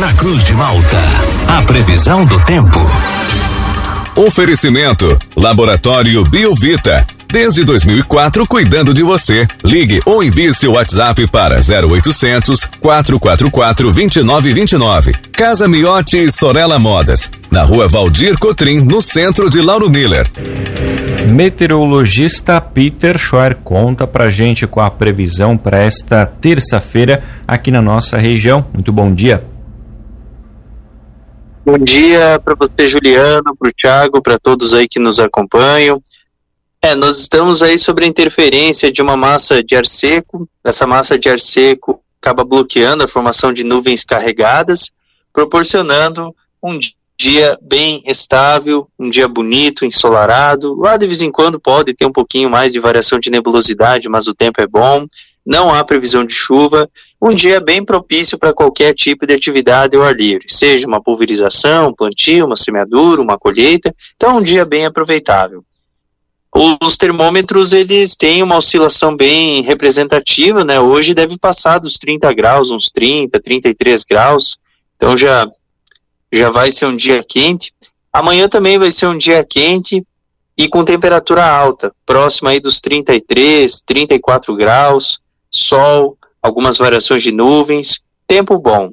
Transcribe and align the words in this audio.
na 0.00 0.14
Cruz 0.14 0.42
de 0.44 0.54
Malta. 0.54 0.96
A 1.58 1.62
previsão 1.62 2.24
do 2.24 2.42
tempo. 2.44 2.78
Oferecimento: 4.16 5.18
Laboratório 5.36 6.24
Biovita. 6.24 7.06
Desde 7.30 7.62
2004, 7.64 8.46
cuidando 8.46 8.94
de 8.94 9.02
você. 9.02 9.46
Ligue 9.62 10.00
ou 10.06 10.24
envie 10.24 10.54
seu 10.54 10.72
WhatsApp 10.72 11.26
para 11.28 11.56
0800 11.56 12.64
444 12.80 13.92
2929. 13.92 15.12
Casa 15.32 15.68
Miotti 15.68 16.16
e 16.16 16.30
Sorella 16.30 16.78
Modas. 16.78 17.30
Na 17.50 17.62
rua 17.62 17.86
Valdir 17.86 18.38
Cotrim, 18.38 18.80
no 18.80 19.02
centro 19.02 19.50
de 19.50 19.60
Lauro 19.60 19.90
Miller. 19.90 20.26
Meteorologista 21.30 22.58
Peter 22.58 23.18
Schor 23.18 23.54
conta 23.62 24.06
pra 24.06 24.30
gente 24.30 24.66
com 24.66 24.80
a 24.80 24.90
previsão 24.90 25.58
para 25.58 25.78
esta 25.78 26.24
terça-feira 26.24 27.22
aqui 27.46 27.70
na 27.70 27.82
nossa 27.82 28.16
região. 28.16 28.64
Muito 28.72 28.90
bom 28.90 29.12
dia. 29.12 29.49
Bom 31.62 31.76
dia 31.76 32.40
para 32.42 32.54
você, 32.54 32.88
Juliano, 32.88 33.54
para 33.54 33.68
o 33.68 33.72
Thiago, 33.72 34.22
para 34.22 34.38
todos 34.38 34.72
aí 34.72 34.88
que 34.88 34.98
nos 34.98 35.20
acompanham. 35.20 36.02
É, 36.80 36.94
nós 36.94 37.18
estamos 37.18 37.62
aí 37.62 37.78
sobre 37.78 38.06
a 38.06 38.08
interferência 38.08 38.90
de 38.90 39.02
uma 39.02 39.14
massa 39.14 39.62
de 39.62 39.76
ar 39.76 39.84
seco. 39.84 40.48
Essa 40.64 40.86
massa 40.86 41.18
de 41.18 41.28
ar 41.28 41.38
seco 41.38 42.02
acaba 42.20 42.44
bloqueando 42.44 43.04
a 43.04 43.08
formação 43.08 43.52
de 43.52 43.62
nuvens 43.62 44.02
carregadas, 44.04 44.90
proporcionando 45.34 46.34
um 46.62 46.78
dia 47.18 47.58
bem 47.60 48.02
estável, 48.06 48.88
um 48.98 49.10
dia 49.10 49.28
bonito, 49.28 49.84
ensolarado. 49.84 50.74
Lá 50.80 50.96
de 50.96 51.04
vez 51.04 51.20
em 51.20 51.30
quando 51.30 51.60
pode 51.60 51.92
ter 51.92 52.06
um 52.06 52.12
pouquinho 52.12 52.48
mais 52.48 52.72
de 52.72 52.80
variação 52.80 53.20
de 53.20 53.28
nebulosidade, 53.28 54.08
mas 54.08 54.26
o 54.26 54.34
tempo 54.34 54.62
é 54.62 54.66
bom. 54.66 55.06
Não 55.44 55.72
há 55.72 55.82
previsão 55.84 56.24
de 56.24 56.34
chuva. 56.34 56.88
Um 57.20 57.30
dia 57.30 57.60
bem 57.60 57.84
propício 57.84 58.38
para 58.38 58.52
qualquer 58.52 58.94
tipo 58.94 59.26
de 59.26 59.34
atividade 59.34 59.96
ao 59.96 60.02
ar 60.02 60.14
livre, 60.14 60.46
seja 60.48 60.86
uma 60.86 61.02
pulverização, 61.02 61.88
um 61.88 61.94
plantio, 61.94 62.46
uma 62.46 62.56
semeadura, 62.56 63.20
uma 63.20 63.38
colheita. 63.38 63.94
Então, 64.16 64.38
um 64.38 64.42
dia 64.42 64.64
bem 64.64 64.86
aproveitável. 64.86 65.64
Os 66.52 66.96
termômetros 66.96 67.72
eles 67.72 68.16
têm 68.16 68.42
uma 68.42 68.56
oscilação 68.56 69.16
bem 69.16 69.62
representativa, 69.62 70.64
né? 70.64 70.80
Hoje 70.80 71.14
deve 71.14 71.38
passar 71.38 71.78
dos 71.78 71.96
30 71.96 72.32
graus, 72.32 72.70
uns 72.70 72.90
30, 72.90 73.40
33 73.40 74.04
graus. 74.04 74.58
Então 74.96 75.16
já 75.16 75.48
já 76.32 76.50
vai 76.50 76.72
ser 76.72 76.86
um 76.86 76.96
dia 76.96 77.22
quente. 77.22 77.72
Amanhã 78.12 78.48
também 78.48 78.78
vai 78.78 78.90
ser 78.90 79.06
um 79.06 79.16
dia 79.16 79.44
quente 79.44 80.04
e 80.56 80.68
com 80.68 80.84
temperatura 80.84 81.46
alta, 81.46 81.94
próxima 82.04 82.50
aí 82.50 82.60
dos 82.60 82.80
33, 82.80 83.80
34 83.86 84.54
graus, 84.56 85.20
sol, 85.50 86.16
algumas 86.40 86.78
variações 86.78 87.22
de 87.22 87.32
nuvens, 87.32 88.00
tempo 88.26 88.58
bom. 88.58 88.92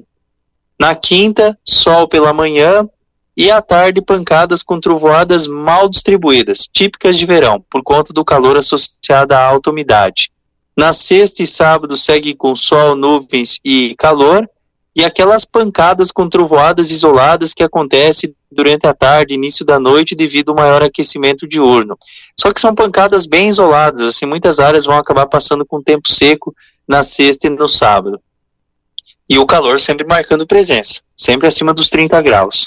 Na 0.78 0.94
quinta, 0.94 1.58
sol 1.64 2.08
pela 2.08 2.32
manhã, 2.32 2.88
e 3.36 3.52
à 3.52 3.62
tarde 3.62 4.02
pancadas 4.02 4.64
com 4.64 4.80
trovoadas 4.80 5.46
mal 5.46 5.88
distribuídas, 5.88 6.66
típicas 6.72 7.16
de 7.16 7.24
verão, 7.24 7.64
por 7.70 7.84
conta 7.84 8.12
do 8.12 8.24
calor 8.24 8.56
associado 8.56 9.32
à 9.32 9.40
alta 9.40 9.70
umidade. 9.70 10.32
Na 10.76 10.92
sexta 10.92 11.44
e 11.44 11.46
sábado 11.46 11.94
segue 11.94 12.34
com 12.34 12.56
sol, 12.56 12.96
nuvens 12.96 13.60
e 13.64 13.94
calor, 13.96 14.48
e 14.98 15.04
aquelas 15.04 15.44
pancadas 15.44 16.10
com 16.10 16.28
trovoadas 16.28 16.90
isoladas 16.90 17.54
que 17.54 17.62
acontecem 17.62 18.34
durante 18.50 18.84
a 18.84 18.92
tarde, 18.92 19.32
início 19.32 19.64
da 19.64 19.78
noite, 19.78 20.12
devido 20.12 20.48
ao 20.48 20.56
maior 20.56 20.82
aquecimento 20.82 21.46
diurno. 21.46 21.96
Só 22.36 22.50
que 22.50 22.60
são 22.60 22.74
pancadas 22.74 23.24
bem 23.24 23.48
isoladas, 23.48 24.00
assim, 24.00 24.26
muitas 24.26 24.58
áreas 24.58 24.86
vão 24.86 24.96
acabar 24.96 25.26
passando 25.26 25.64
com 25.64 25.80
tempo 25.80 26.08
seco 26.08 26.52
na 26.86 27.04
sexta 27.04 27.46
e 27.46 27.50
no 27.50 27.68
sábado. 27.68 28.20
E 29.28 29.38
o 29.38 29.46
calor 29.46 29.78
sempre 29.78 30.04
marcando 30.04 30.44
presença, 30.44 31.00
sempre 31.16 31.46
acima 31.46 31.72
dos 31.72 31.88
30 31.88 32.20
graus. 32.20 32.66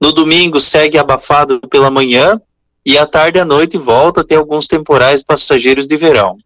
No 0.00 0.12
domingo 0.12 0.60
segue 0.60 0.96
abafado 0.96 1.58
pela 1.68 1.90
manhã 1.90 2.40
e 2.84 2.96
à 2.96 3.04
tarde 3.04 3.38
e 3.38 3.40
à 3.40 3.44
noite 3.44 3.76
volta 3.76 4.20
a 4.20 4.24
ter 4.24 4.36
alguns 4.36 4.68
temporais 4.68 5.20
passageiros 5.20 5.88
de 5.88 5.96
verão. 5.96 6.38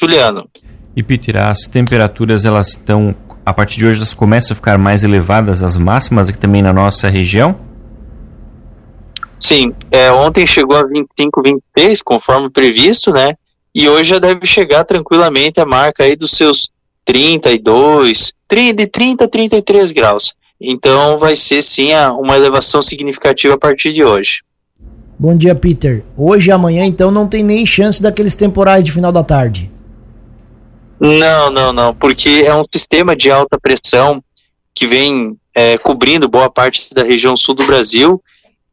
Juliano. 0.00 0.48
E 0.96 1.02
Peter, 1.02 1.36
as 1.36 1.66
temperaturas 1.66 2.44
elas 2.44 2.68
estão 2.68 3.14
a 3.44 3.52
partir 3.52 3.78
de 3.78 3.86
hoje 3.86 3.98
elas 3.98 4.14
começam 4.14 4.54
a 4.54 4.56
ficar 4.56 4.78
mais 4.78 5.02
elevadas 5.02 5.62
as 5.62 5.76
máximas 5.76 6.28
aqui 6.28 6.38
também 6.38 6.62
na 6.62 6.72
nossa 6.72 7.08
região? 7.08 7.56
Sim, 9.40 9.72
é, 9.90 10.12
ontem 10.12 10.46
chegou 10.46 10.76
a 10.76 10.86
25, 10.86 11.42
26, 11.42 12.02
conforme 12.02 12.50
previsto, 12.50 13.12
né? 13.12 13.34
E 13.74 13.88
hoje 13.88 14.10
já 14.10 14.18
deve 14.18 14.44
chegar 14.46 14.84
tranquilamente 14.84 15.60
a 15.60 15.64
marca 15.64 16.04
aí 16.04 16.14
dos 16.14 16.32
seus 16.32 16.68
32, 17.04 18.32
30, 18.46 18.74
de 18.74 18.86
30 18.86 19.24
a 19.24 19.28
33 19.28 19.92
graus. 19.92 20.34
Então 20.60 21.18
vai 21.18 21.34
ser 21.34 21.62
sim 21.62 21.90
uma 22.18 22.36
elevação 22.36 22.82
significativa 22.82 23.54
a 23.54 23.58
partir 23.58 23.92
de 23.92 24.04
hoje. 24.04 24.42
Bom 25.18 25.36
dia, 25.36 25.54
Peter. 25.54 26.04
Hoje 26.16 26.50
e 26.50 26.52
amanhã, 26.52 26.84
então, 26.84 27.10
não 27.10 27.26
tem 27.26 27.42
nem 27.42 27.64
chance 27.64 28.02
daqueles 28.02 28.34
temporais 28.34 28.84
de 28.84 28.92
final 28.92 29.12
da 29.12 29.22
tarde. 29.22 29.70
Não, 31.00 31.50
não, 31.50 31.72
não, 31.72 31.94
porque 31.94 32.44
é 32.44 32.54
um 32.54 32.62
sistema 32.70 33.16
de 33.16 33.30
alta 33.30 33.58
pressão 33.58 34.22
que 34.74 34.86
vem 34.86 35.38
é, 35.54 35.78
cobrindo 35.78 36.28
boa 36.28 36.50
parte 36.50 36.92
da 36.92 37.02
região 37.02 37.34
sul 37.36 37.54
do 37.54 37.66
Brasil. 37.66 38.22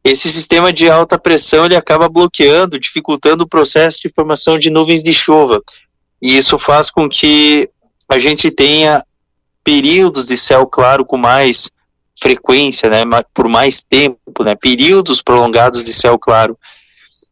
Esse 0.04 0.30
sistema 0.30 0.70
de 0.70 0.90
alta 0.90 1.18
pressão 1.18 1.64
ele 1.64 1.74
acaba 1.74 2.06
bloqueando, 2.06 2.78
dificultando 2.78 3.44
o 3.44 3.48
processo 3.48 3.98
de 4.02 4.12
formação 4.14 4.58
de 4.58 4.68
nuvens 4.68 5.02
de 5.02 5.12
chuva. 5.12 5.62
E 6.20 6.36
isso 6.36 6.58
faz 6.58 6.90
com 6.90 7.08
que 7.08 7.70
a 8.08 8.18
gente 8.18 8.50
tenha 8.50 9.02
períodos 9.64 10.26
de 10.26 10.36
céu 10.36 10.66
claro 10.66 11.06
com 11.06 11.16
mais 11.16 11.70
frequência, 12.20 12.90
né, 12.90 13.04
por 13.32 13.48
mais 13.48 13.82
tempo, 13.82 14.42
né, 14.42 14.54
períodos 14.54 15.22
prolongados 15.22 15.82
de 15.82 15.92
céu 15.92 16.18
claro. 16.18 16.58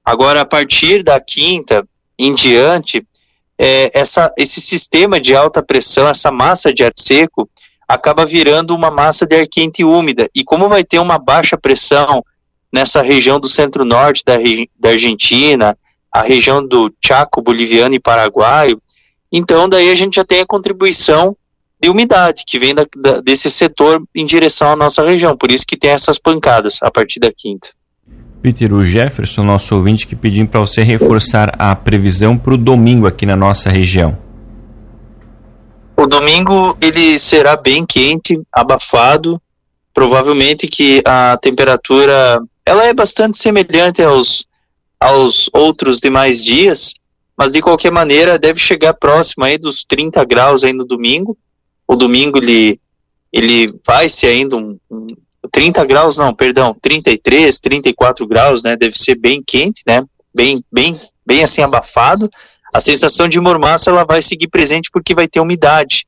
Agora, 0.05 0.43
a 0.43 0.45
partir 0.45 1.03
da 1.03 1.21
quinta 1.21 1.87
em 2.19 2.33
diante, 2.33 3.05
é, 3.59 3.91
essa, 3.99 4.33
esse 4.37 4.61
sistema 4.61 5.21
de 5.21 5.35
alta 5.35 5.63
pressão, 5.63 6.09
essa 6.09 6.31
massa 6.31 6.73
de 6.73 6.83
ar 6.83 6.93
seco, 6.97 7.49
acaba 7.89 8.27
virando 8.27 8.75
uma 8.75 8.91
massa 8.91 9.27
de 9.27 9.37
ar 9.37 9.47
quente 9.47 9.83
e 9.83 9.85
úmida. 9.85 10.29
E 10.35 10.45
como 10.45 10.69
vai 10.69 10.85
ter 10.85 10.99
uma 10.99 11.19
baixa 11.19 11.57
pressão 11.57 12.25
nessa 12.73 13.01
região 13.01 13.39
do 13.39 13.49
centro-norte 13.49 14.23
da, 14.25 14.35
da 14.79 14.91
Argentina, 14.91 15.77
a 16.11 16.23
região 16.23 16.67
do 16.67 16.93
Chaco 17.05 17.41
boliviano 17.41 17.95
e 17.95 18.01
paraguaio, 18.01 18.81
então 19.31 19.69
daí 19.69 19.91
a 19.91 19.95
gente 19.95 20.17
já 20.17 20.25
tem 20.25 20.41
a 20.41 20.47
contribuição 20.47 21.37
de 21.81 21.91
umidade 21.91 22.45
que 22.47 22.59
vem 22.59 22.75
da, 22.75 22.87
da, 22.97 23.21
desse 23.21 23.51
setor 23.51 24.03
em 24.15 24.25
direção 24.25 24.73
à 24.73 24.77
nossa 24.77 25.05
região. 25.05 25.37
Por 25.37 25.53
isso 25.53 25.67
que 25.67 25.77
tem 25.77 25.91
essas 25.91 26.19
pancadas 26.19 26.83
a 26.83 26.91
partir 26.91 27.21
da 27.21 27.31
quinta. 27.33 27.71
Peter, 28.47 28.73
o 28.73 28.85
Jefferson, 28.85 29.43
nosso 29.43 29.75
ouvinte, 29.75 30.07
que 30.07 30.15
pediu 30.15 30.47
para 30.47 30.61
você 30.61 30.85
reforçar 30.85 31.57
a 31.59 31.75
previsão 31.75 32.39
para 32.39 32.55
o 32.55 32.57
domingo 32.57 33.05
aqui 33.05 33.27
na 33.27 33.35
nossa 33.35 33.71
região. 33.71 34.17
O 35.97 36.07
domingo 36.07 36.77
ele 36.81 37.19
será 37.19 37.57
bem 37.57 37.85
quente, 37.85 38.41
abafado, 38.53 39.43
provavelmente 39.93 40.69
que 40.69 41.03
a 41.05 41.37
temperatura 41.39 42.41
ela 42.65 42.85
é 42.85 42.95
bastante 42.95 43.37
semelhante 43.37 44.01
aos, 44.01 44.45
aos 45.01 45.51
outros 45.53 45.99
demais 45.99 46.45
dias, 46.45 46.93
mas 47.37 47.51
de 47.51 47.61
qualquer 47.61 47.91
maneira 47.91 48.39
deve 48.39 48.61
chegar 48.61 48.95
próximo 48.95 49.43
aí 49.43 49.59
dos 49.59 49.83
30 49.83 50.25
graus 50.25 50.63
aí 50.63 50.73
no 50.73 50.85
domingo, 50.85 51.37
o 51.85 51.97
domingo 51.97 52.39
ele, 52.39 52.79
ele 53.33 53.75
vai 53.85 54.09
ser 54.09 54.29
ainda 54.29 54.57
um, 54.57 54.79
um 54.89 55.09
30 55.57 55.87
graus, 55.87 56.19
não, 56.19 56.35
perdão, 56.35 56.77
33, 56.83 57.59
34 57.59 58.27
graus, 58.27 58.63
né? 58.63 58.77
Deve 58.77 58.95
ser 58.95 59.15
bem 59.15 59.43
quente, 59.43 59.81
né? 59.87 60.05
Bem, 60.35 60.63
bem, 60.71 61.01
bem 61.25 61.43
assim 61.43 61.63
abafado. 61.63 62.29
A 62.75 62.79
sensação 62.79 63.27
de 63.27 63.41
mormaço 63.41 63.89
ela 63.89 64.05
vai 64.05 64.21
seguir 64.21 64.49
presente 64.49 64.91
porque 64.93 65.15
vai 65.15 65.27
ter 65.27 65.41
umidade. 65.41 66.07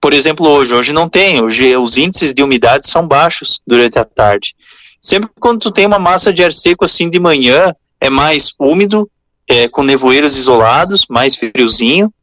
Por 0.00 0.14
exemplo, 0.14 0.46
hoje, 0.46 0.72
hoje 0.72 0.92
não 0.92 1.08
tem, 1.08 1.42
hoje 1.42 1.76
os 1.76 1.98
índices 1.98 2.32
de 2.32 2.40
umidade 2.40 2.88
são 2.88 3.08
baixos 3.08 3.60
durante 3.66 3.98
a 3.98 4.04
tarde. 4.04 4.54
Sempre 5.00 5.28
quando 5.40 5.58
tu 5.58 5.72
tem 5.72 5.84
uma 5.84 5.98
massa 5.98 6.32
de 6.32 6.44
ar 6.44 6.52
seco 6.52 6.84
assim 6.84 7.10
de 7.10 7.18
manhã, 7.18 7.74
é 8.00 8.08
mais 8.08 8.52
úmido, 8.56 9.10
é, 9.48 9.66
com 9.68 9.82
nevoeiros 9.82 10.36
isolados, 10.36 11.06
mais 11.10 11.34
friozinho, 11.34 12.14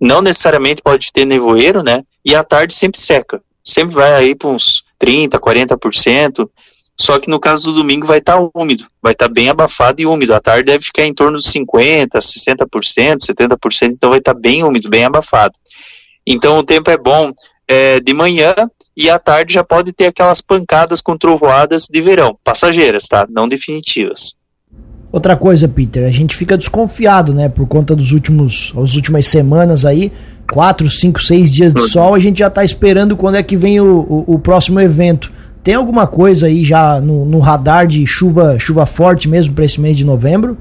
não 0.00 0.22
necessariamente 0.22 0.80
pode 0.80 1.12
ter 1.12 1.24
nevoeiro, 1.24 1.82
né? 1.82 2.04
E 2.24 2.32
à 2.32 2.44
tarde 2.44 2.72
sempre 2.72 3.00
seca. 3.00 3.42
Sempre 3.64 3.96
vai 3.96 4.14
aí 4.14 4.36
para 4.36 4.50
uns 4.50 4.84
30, 5.02 5.40
40%. 5.40 6.48
Só 6.96 7.18
que 7.18 7.28
no 7.28 7.40
caso 7.40 7.64
do 7.64 7.74
domingo 7.74 8.06
vai 8.06 8.18
estar 8.18 8.38
tá 8.38 8.48
úmido, 8.54 8.86
vai 9.02 9.12
estar 9.12 9.26
tá 9.26 9.34
bem 9.34 9.48
abafado 9.48 10.00
e 10.00 10.06
úmido. 10.06 10.32
À 10.32 10.40
tarde 10.40 10.66
deve 10.66 10.84
ficar 10.84 11.04
em 11.04 11.12
torno 11.12 11.36
dos 11.36 11.46
50, 11.46 12.18
60%, 12.20 13.16
70%, 13.18 13.92
então 13.96 14.10
vai 14.10 14.20
estar 14.20 14.34
tá 14.34 14.40
bem 14.40 14.62
úmido, 14.62 14.88
bem 14.88 15.04
abafado. 15.04 15.54
Então 16.24 16.58
o 16.58 16.62
tempo 16.62 16.88
é 16.90 16.96
bom 16.96 17.32
é, 17.66 17.98
de 17.98 18.14
manhã 18.14 18.54
e 18.96 19.10
à 19.10 19.18
tarde 19.18 19.54
já 19.54 19.64
pode 19.64 19.92
ter 19.92 20.06
aquelas 20.06 20.40
pancadas 20.40 21.00
com 21.00 21.16
trovoadas 21.16 21.86
de 21.90 22.00
verão, 22.00 22.38
passageiras, 22.44 23.08
tá? 23.08 23.26
Não 23.28 23.48
definitivas. 23.48 24.34
Outra 25.10 25.36
coisa, 25.36 25.66
Peter, 25.66 26.06
a 26.06 26.10
gente 26.10 26.36
fica 26.36 26.56
desconfiado, 26.56 27.34
né, 27.34 27.48
por 27.48 27.66
conta 27.66 27.94
dos 27.94 28.12
últimos, 28.12 28.72
as 28.76 28.94
últimas 28.94 29.26
semanas 29.26 29.84
aí, 29.84 30.12
quatro, 30.52 30.88
cinco, 30.90 31.20
seis 31.22 31.50
dias 31.50 31.72
de 31.72 31.80
uhum. 31.80 31.88
sol, 31.88 32.14
a 32.14 32.18
gente 32.18 32.40
já 32.40 32.48
está 32.48 32.62
esperando 32.62 33.16
quando 33.16 33.36
é 33.36 33.42
que 33.42 33.56
vem 33.56 33.80
o, 33.80 34.00
o, 34.00 34.34
o, 34.34 34.38
próximo 34.38 34.78
evento. 34.78 35.32
Tem 35.64 35.74
alguma 35.74 36.06
coisa 36.06 36.46
aí 36.46 36.62
já 36.62 37.00
no, 37.00 37.24
no 37.24 37.38
radar 37.38 37.86
de 37.86 38.06
chuva, 38.06 38.58
chuva 38.58 38.84
forte 38.84 39.28
mesmo 39.28 39.54
para 39.54 39.64
esse 39.64 39.80
mês 39.80 39.96
de 39.96 40.04
novembro? 40.04 40.58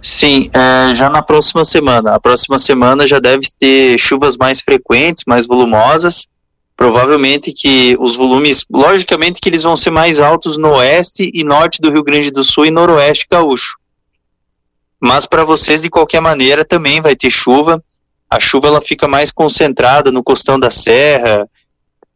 Sim, 0.00 0.48
é, 0.54 0.94
já 0.94 1.10
na 1.10 1.20
próxima 1.20 1.64
semana. 1.64 2.14
A 2.14 2.20
próxima 2.20 2.58
semana 2.58 3.06
já 3.06 3.18
deve 3.18 3.42
ter 3.58 3.98
chuvas 3.98 4.36
mais 4.38 4.60
frequentes, 4.60 5.24
mais 5.26 5.46
volumosas. 5.46 6.26
Provavelmente 6.74 7.52
que 7.52 7.96
os 8.00 8.16
volumes, 8.16 8.64
logicamente 8.72 9.40
que 9.40 9.48
eles 9.48 9.64
vão 9.64 9.76
ser 9.76 9.90
mais 9.90 10.20
altos 10.20 10.56
no 10.56 10.70
oeste 10.76 11.30
e 11.34 11.44
norte 11.44 11.82
do 11.82 11.90
Rio 11.90 12.04
Grande 12.04 12.30
do 12.30 12.44
Sul 12.44 12.66
e 12.66 12.70
noroeste 12.70 13.26
gaúcho. 13.30 13.76
Mas 15.00 15.26
para 15.26 15.44
vocês, 15.44 15.82
de 15.82 15.90
qualquer 15.90 16.20
maneira, 16.20 16.64
também 16.64 17.00
vai 17.00 17.14
ter 17.14 17.30
chuva. 17.30 17.82
A 18.28 18.40
chuva 18.40 18.68
ela 18.68 18.82
fica 18.82 19.06
mais 19.06 19.30
concentrada 19.30 20.10
no 20.10 20.22
costão 20.22 20.58
da 20.58 20.70
serra. 20.70 21.48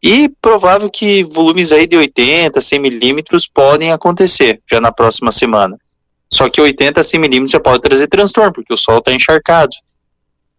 E 0.03 0.29
provável 0.41 0.91
que 0.91 1.23
volumes 1.23 1.71
aí 1.71 1.87
de 1.87 1.97
80, 1.97 2.61
100 2.61 2.81
milímetros 2.81 3.47
podem 3.47 3.93
acontecer 3.93 4.61
já 4.69 4.81
na 4.81 4.91
próxima 4.91 5.31
semana. 5.31 5.79
Só 6.29 6.49
que 6.49 6.61
80 6.61 7.01
milímetros 7.19 7.51
já 7.51 7.61
pode 7.61 7.83
trazer 7.83 8.09
transtorno, 8.09 8.53
porque 8.53 8.73
o 8.73 8.77
sol 8.77 8.99
está 8.99 9.13
encharcado. 9.13 9.73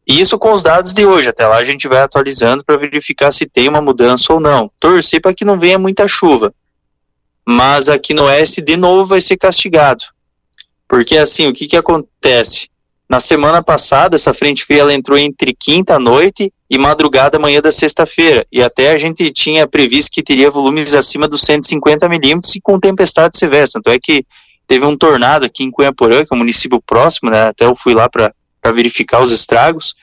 Isso 0.07 0.37
com 0.37 0.51
os 0.53 0.63
dados 0.63 0.93
de 0.93 1.05
hoje. 1.05 1.29
Até 1.29 1.47
lá 1.47 1.57
a 1.57 1.63
gente 1.63 1.87
vai 1.87 1.99
atualizando 1.99 2.63
para 2.63 2.77
verificar 2.77 3.31
se 3.31 3.45
tem 3.45 3.67
uma 3.67 3.81
mudança 3.81 4.31
ou 4.31 4.39
não. 4.39 4.71
Torcer 4.79 5.21
para 5.21 5.33
que 5.33 5.43
não 5.43 5.59
venha 5.59 5.79
muita 5.79 6.07
chuva. 6.07 6.53
Mas 7.45 7.89
aqui 7.89 8.13
no 8.13 8.23
oeste, 8.25 8.61
de 8.61 8.77
novo, 8.77 9.07
vai 9.07 9.19
ser 9.19 9.35
castigado. 9.35 10.05
Porque 10.93 11.17
assim, 11.17 11.47
o 11.47 11.53
que, 11.53 11.65
que 11.65 11.75
acontece? 11.75 12.69
Na 13.09 13.19
semana 13.19 13.63
passada, 13.63 14.15
essa 14.15 14.31
frente 14.31 14.63
fria 14.63 14.81
ela 14.81 14.93
entrou 14.93 15.17
entre 15.17 15.51
quinta 15.51 15.97
noite 15.97 16.53
e 16.69 16.77
madrugada 16.77 17.39
manhã 17.39 17.59
da 17.63 17.71
sexta-feira. 17.71 18.45
E 18.51 18.61
até 18.61 18.91
a 18.91 18.97
gente 18.99 19.31
tinha 19.31 19.65
previsto 19.65 20.11
que 20.11 20.21
teria 20.21 20.51
volumes 20.51 20.93
acima 20.93 21.27
dos 21.27 21.41
150 21.45 22.07
milímetros 22.07 22.55
e 22.55 22.61
com 22.61 22.79
tempestade 22.79 23.35
severa. 23.39 23.65
Tanto 23.73 23.89
é 23.89 23.97
que 23.97 24.23
teve 24.67 24.85
um 24.85 24.95
tornado 24.95 25.47
aqui 25.47 25.63
em 25.63 25.71
Cunhaporã, 25.71 26.23
que 26.23 26.31
é 26.31 26.35
um 26.35 26.37
município 26.37 26.79
próximo, 26.79 27.31
né? 27.31 27.47
Até 27.47 27.65
eu 27.65 27.75
fui 27.75 27.95
lá 27.95 28.07
para 28.07 28.31
verificar 28.71 29.19
os 29.19 29.31
estragos. 29.31 29.95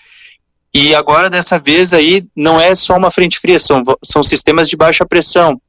E 0.74 0.92
agora, 0.92 1.30
dessa 1.30 1.56
vez 1.56 1.94
aí, 1.94 2.26
não 2.34 2.60
é 2.60 2.74
só 2.74 2.96
uma 2.96 3.12
frente 3.12 3.38
fria, 3.38 3.60
são, 3.60 3.80
são 4.04 4.24
sistemas 4.24 4.68
de 4.68 4.76
baixa 4.76 5.06
pressão. 5.06 5.62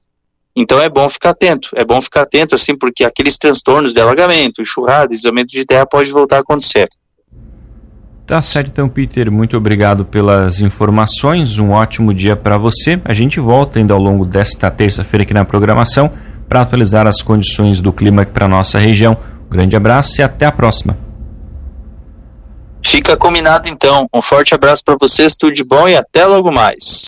Então 0.56 0.80
é 0.80 0.90
bom 0.90 1.10
ficar 1.10 1.30
atento, 1.30 1.70
é 1.76 1.86
bom 1.86 2.02
ficar 2.02 2.24
atento, 2.24 2.56
assim, 2.56 2.76
porque 2.76 3.06
aqueles 3.06 3.38
transtornos 3.38 3.94
de 3.94 4.02
alagamento, 4.02 4.62
enxurrada, 4.62 5.08
deslizamento 5.08 5.52
de 5.52 5.66
terra 5.66 5.86
pode 5.86 6.12
voltar 6.12 6.38
a 6.38 6.40
acontecer. 6.42 6.90
Tá 8.26 8.42
certo, 8.42 8.70
então, 8.70 8.88
Peter. 8.88 9.30
Muito 9.32 9.58
obrigado 9.58 10.06
pelas 10.06 10.62
informações. 10.62 11.58
Um 11.58 11.72
ótimo 11.72 12.14
dia 12.14 12.36
para 12.36 12.58
você. 12.58 13.02
A 13.04 13.14
gente 13.14 13.40
volta 13.40 13.80
ainda 13.80 13.94
ao 13.94 14.00
longo 14.00 14.26
desta 14.26 14.70
terça-feira 14.72 15.24
aqui 15.24 15.34
na 15.34 15.44
programação 15.44 16.12
para 16.48 16.62
atualizar 16.62 17.08
as 17.08 17.22
condições 17.22 17.80
do 17.80 17.94
clima 17.94 18.26
para 18.26 18.48
nossa 18.48 18.78
região. 18.78 19.18
Um 19.48 19.50
grande 19.50 19.76
abraço 19.76 20.20
e 20.20 20.24
até 20.24 20.46
a 20.46 20.52
próxima. 20.52 20.98
Fica 22.84 23.16
combinado 23.16 23.70
então. 23.70 24.08
Um 24.14 24.22
forte 24.22 24.54
abraço 24.54 24.84
para 24.84 24.98
vocês, 25.00 25.36
tudo 25.36 25.54
de 25.54 25.64
bom 25.64 25.88
e 25.88 25.96
até 25.96 26.26
logo 26.26 26.52
mais. 26.52 27.00